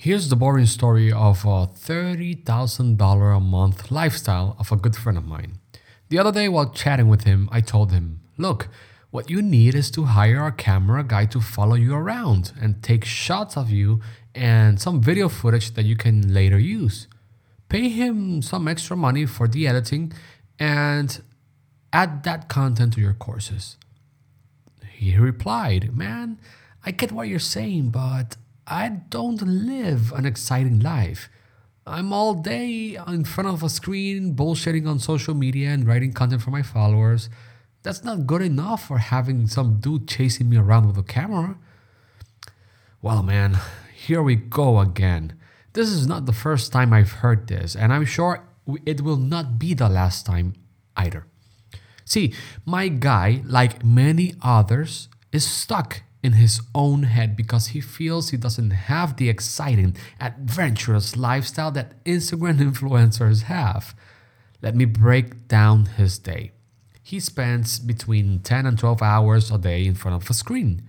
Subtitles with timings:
[0.00, 5.26] Here's the boring story of a $30,000 a month lifestyle of a good friend of
[5.26, 5.58] mine.
[6.08, 8.68] The other day, while chatting with him, I told him, Look,
[9.10, 13.04] what you need is to hire a camera guy to follow you around and take
[13.04, 14.00] shots of you
[14.36, 17.08] and some video footage that you can later use.
[17.68, 20.12] Pay him some extra money for the editing
[20.60, 21.20] and
[21.92, 23.76] add that content to your courses.
[24.92, 26.38] He replied, Man,
[26.86, 28.36] I get what you're saying, but
[28.70, 31.30] I don't live an exciting life.
[31.86, 36.42] I'm all day in front of a screen, bullshitting on social media and writing content
[36.42, 37.30] for my followers.
[37.82, 41.56] That's not good enough for having some dude chasing me around with a camera.
[43.00, 43.56] Well, man,
[43.94, 45.38] here we go again.
[45.72, 48.44] This is not the first time I've heard this, and I'm sure
[48.84, 50.52] it will not be the last time
[50.94, 51.26] either.
[52.04, 52.34] See,
[52.66, 58.36] my guy, like many others, is stuck in his own head because he feels he
[58.36, 63.94] doesn't have the exciting, adventurous lifestyle that Instagram influencers have.
[64.60, 66.52] Let me break down his day.
[67.02, 70.82] He spends between 10 and 12 hours a day in front of a screen.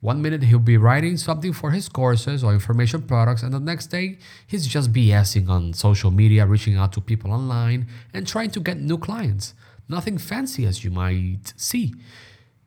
[0.00, 3.86] One minute he'll be writing something for his courses or information products, and the next
[3.86, 8.60] day he's just BSing on social media, reaching out to people online, and trying to
[8.60, 9.54] get new clients.
[9.88, 11.94] Nothing fancy as you might see.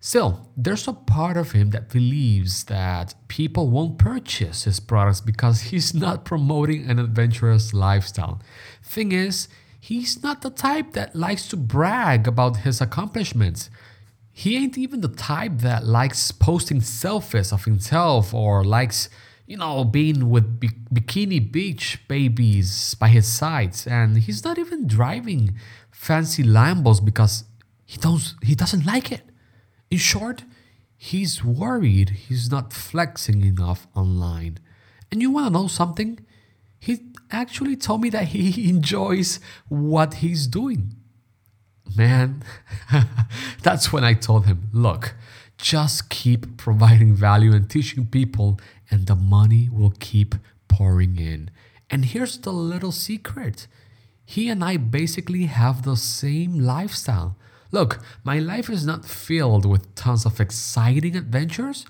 [0.02, 5.62] Still, there's a part of him that believes that people won't purchase his products because
[5.62, 8.42] he's not promoting an adventurous lifestyle.
[8.82, 13.70] Thing is, he's not the type that likes to brag about his accomplishments.
[14.32, 19.10] He ain't even the type that likes posting selfies of himself or likes,
[19.48, 23.86] you know, being with bi- bikini beach babies by his sides.
[23.86, 25.58] And he's not even driving
[25.92, 27.44] fancy Lambos because
[27.86, 29.29] he don't he doesn't like it.
[29.92, 30.44] In short,
[30.98, 34.60] he's worried he's not flexing enough online.
[35.12, 36.20] And you want to know something?
[36.80, 37.00] He
[37.32, 40.96] actually told me that he enjoys what he's doing.
[41.96, 42.44] Man,
[43.64, 45.16] that's when I told him, look,
[45.58, 48.60] just keep providing value and teaching people,
[48.92, 50.36] and the money will keep
[50.68, 51.50] pouring in.
[51.90, 53.68] And here's the little secret
[54.24, 57.36] he and I basically have the same lifestyle.
[57.72, 61.86] Look, my life is not filled with tons of exciting adventures,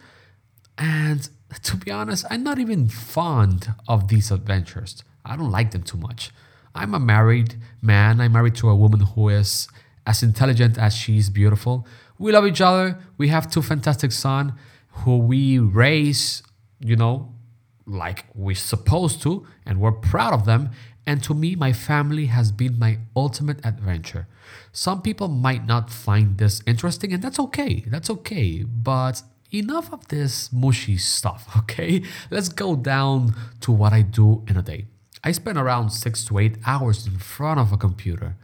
[0.77, 1.29] and
[1.63, 5.03] to be honest, I'm not even fond of these adventures.
[5.25, 6.31] I don't like them too much.
[6.75, 8.21] I'm a married man.
[8.21, 9.67] I'm married to a woman who is
[10.05, 11.87] as intelligent as she's beautiful.
[12.17, 12.97] We love each other.
[13.17, 14.53] We have two fantastic sons
[15.03, 16.43] who we raise,
[16.79, 17.33] you know,
[17.85, 20.71] like we're supposed to, and we're proud of them.
[21.09, 24.27] And to me, my family has been my ultimate adventure.
[24.71, 27.83] Some people might not find this interesting, and that's okay.
[27.87, 28.63] That's okay.
[28.63, 32.03] But enough of this mushy stuff, okay?
[32.29, 34.85] Let's go down to what I do in a day.
[35.23, 38.35] I spend around six to eight hours in front of a computer.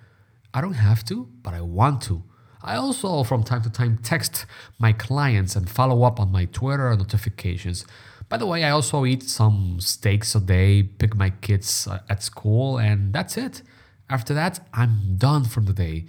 [0.51, 2.23] I don't have to, but I want to.
[2.63, 4.47] I also, from time to time, text
[4.79, 7.85] my clients and follow up on my Twitter notifications.
[8.27, 12.23] By the way, I also eat some steaks a day, pick my kids uh, at
[12.23, 13.61] school, and that's it.
[14.09, 16.05] After that, I'm done for the day.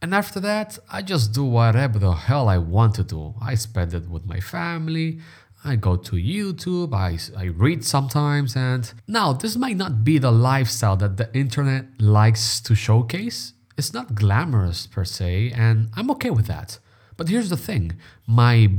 [0.00, 3.34] And after that, I just do whatever the hell I want to do.
[3.40, 5.20] I spend it with my family.
[5.64, 10.30] I go to YouTube, I, I read sometimes, and now this might not be the
[10.30, 13.54] lifestyle that the internet likes to showcase.
[13.76, 16.78] It's not glamorous per se, and I'm okay with that.
[17.16, 18.70] But here's the thing my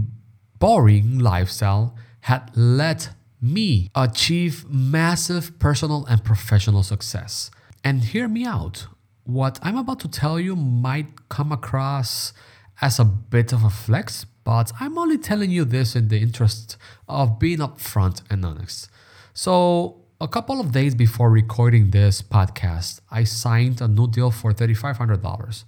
[0.57, 3.09] boring lifestyle had let
[3.41, 7.51] me achieve massive personal and professional success.
[7.83, 8.87] And hear me out.
[9.23, 12.33] What I'm about to tell you might come across
[12.81, 16.77] as a bit of a flex, but I'm only telling you this in the interest
[17.07, 18.89] of being upfront and honest.
[19.33, 24.51] So, a couple of days before recording this podcast, I signed a new deal for
[24.51, 25.63] $3,500.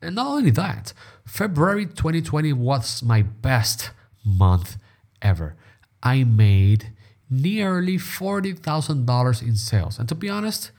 [0.00, 0.94] And not only that,
[1.26, 3.90] February 2020 was my best
[4.24, 4.78] month
[5.20, 5.56] ever.
[6.02, 6.92] I made
[7.28, 9.98] nearly $40,000 in sales.
[9.98, 10.72] And to be honest,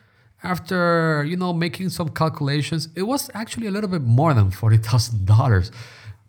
[0.44, 5.72] after you know making some calculations it was actually a little bit more than $40000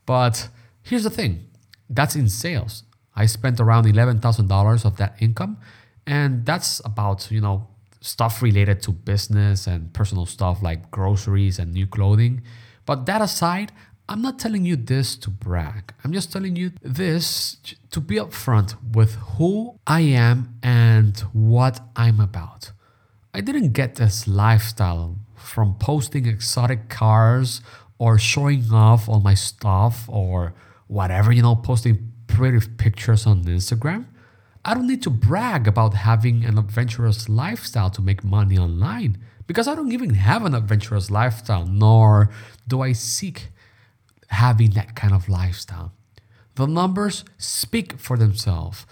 [0.07, 0.49] but
[0.83, 1.49] here's the thing.
[1.89, 2.85] That's in sales.
[3.15, 5.59] I spent around $11000 of that income.
[6.07, 7.69] And that's about you know
[8.01, 12.43] stuff related to business and personal stuff like groceries and new clothing.
[12.85, 13.71] But that aside
[14.09, 17.57] i'm not telling you this to brag i'm just telling you this
[17.91, 22.73] to be upfront with who i am and what i'm about
[23.35, 27.63] I didn't get this lifestyle from posting exotic cars
[27.99, 30.53] or showing off all my stuff or
[30.87, 34.05] whatever, you know, posting pretty pictures on Instagram.
[34.67, 39.17] I don't need to brag about having an adventurous lifestyle to make money online
[39.47, 42.29] because I don't even have an adventurous lifestyle, nor
[42.69, 43.49] do I seek
[44.33, 45.93] having that kind of lifestyle.
[46.57, 48.87] The numbers speak for themselves.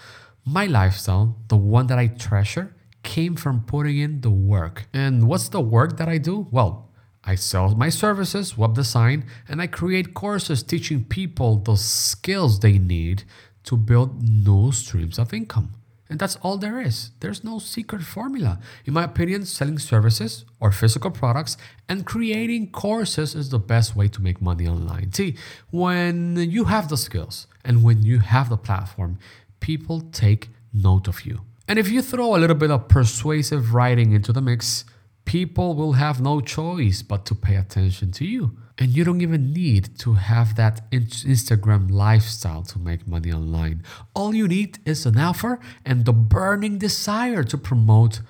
[0.45, 4.87] My lifestyle, the one that I treasure, came from putting in the work.
[4.93, 6.47] And what's the work that I do?
[6.51, 6.89] Well,
[7.23, 12.79] I sell my services, web design, and I create courses teaching people the skills they
[12.79, 13.23] need
[13.63, 15.73] to build new streams of income.
[16.11, 17.11] And that's all there is.
[17.21, 18.59] There's no secret formula.
[18.85, 21.55] In my opinion, selling services or physical products
[21.87, 25.13] and creating courses is the best way to make money online.
[25.13, 25.37] See,
[25.69, 29.19] when you have the skills and when you have the platform,
[29.61, 31.39] people take note of you.
[31.65, 34.83] And if you throw a little bit of persuasive writing into the mix,
[35.25, 38.57] people will have no choice but to pay attention to you.
[38.77, 43.83] And you don't even need to have that Instagram lifestyle to make money online.
[44.15, 48.21] All you need is an offer and the burning desire to promote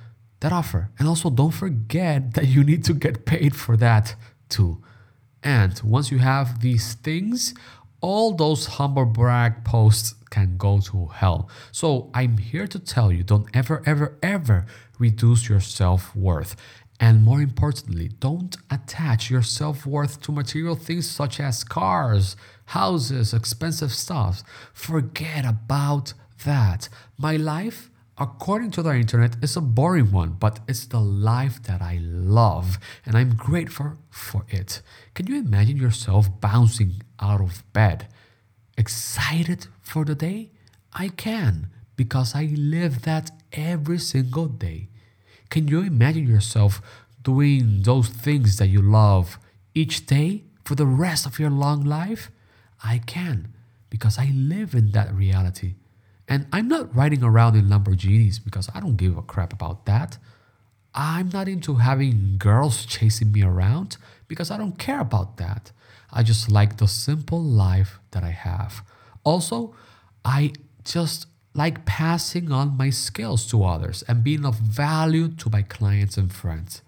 [0.41, 0.89] that offer.
[0.99, 4.15] And also, don't forget that you need to get paid for that
[4.49, 4.83] too.
[5.44, 7.53] And once you have these things,
[8.01, 11.49] all those humble brag posts can go to hell.
[11.71, 14.65] So I'm here to tell you don't ever, ever, ever
[14.97, 16.55] reduce your self worth.
[17.01, 23.33] And more importantly, don't attach your self worth to material things such as cars, houses,
[23.33, 24.44] expensive stuff.
[24.71, 26.13] Forget about
[26.45, 26.89] that.
[27.18, 27.89] My life,
[28.19, 32.77] according to the internet, is a boring one, but it's the life that I love,
[33.04, 34.83] and I'm grateful for it.
[35.15, 38.09] Can you imagine yourself bouncing out of bed,
[38.77, 40.51] excited for the day?
[40.94, 44.90] I can, because I live that every single day.
[45.51, 46.81] Can you imagine yourself
[47.21, 49.38] doing those things that you love
[49.75, 52.31] each day for the rest of your long life?
[52.83, 53.53] I can
[53.89, 55.75] because I live in that reality.
[56.25, 60.18] And I'm not riding around in Lamborghinis because I don't give a crap about that.
[60.95, 63.97] I'm not into having girls chasing me around
[64.30, 65.74] because I don't care about that.
[66.13, 68.83] I just like the simple life that I have.
[69.25, 69.75] Also,
[70.24, 70.54] I
[70.86, 76.18] just like passing on my skills to others and being of value to my clients
[76.18, 76.81] and friends.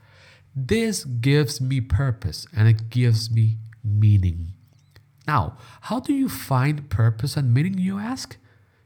[0.55, 4.53] This gives me purpose and it gives me meaning.
[5.27, 8.37] Now, how do you find purpose and meaning, you ask?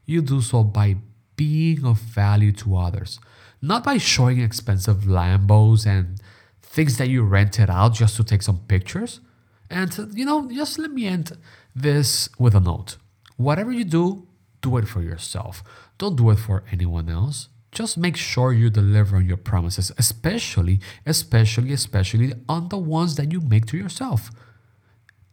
[0.06, 0.98] You do so by
[1.36, 3.20] being of value to others,
[3.62, 6.20] not by showing expensive Lambos and
[6.62, 9.20] things that you rented out just to take some pictures.
[9.70, 11.38] And, you know, just let me end
[11.76, 12.98] this with a note.
[13.36, 14.27] Whatever you do,
[14.68, 15.64] do it for yourself.
[15.98, 17.38] Don't do it for anyone else.
[17.72, 23.32] Just make sure you deliver on your promises, especially, especially, especially on the ones that
[23.34, 24.22] you make to yourself.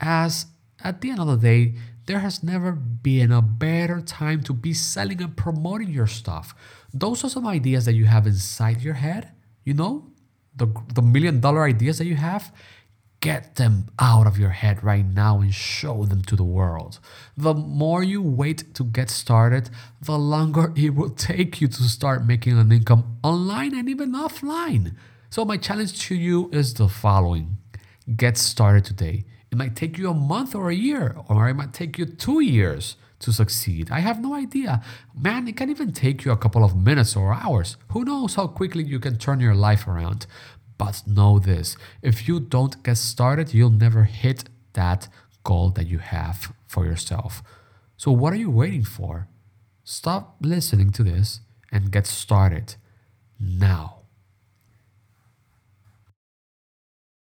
[0.01, 0.47] As
[0.89, 1.75] at the end of the day,
[2.07, 6.55] there has never been a better time to be selling and promoting your stuff.
[6.93, 9.33] Those are some ideas that you have inside your head,
[9.65, 10.11] you know,
[10.55, 12.53] the, the million dollar ideas that you have
[13.25, 17.01] Get them out of your head right now and show them to the world.
[17.39, 19.71] The more you wait to get started,
[20.03, 24.95] the longer it will take you to start making an income online and even offline.
[25.31, 27.57] So, my challenge to you is the following
[28.15, 29.25] get started today.
[29.51, 32.41] It might take you a month or a year, or it might take you two
[32.41, 33.91] years to succeed.
[33.91, 34.83] I have no idea.
[35.15, 37.79] Man, it can even take you a couple of minutes or hours.
[37.89, 40.27] Who knows how quickly you can turn your life around?
[40.77, 45.09] But know this if you don't get started, you'll never hit that
[45.45, 47.43] goal that you have for yourself.
[47.97, 49.29] So, what are you waiting for?
[49.85, 51.41] Stop listening to this
[51.71, 52.77] and get started
[53.39, 54.04] now.